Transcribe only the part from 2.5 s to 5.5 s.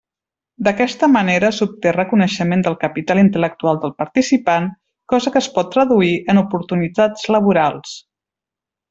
del capital intel·lectual del participant, cosa que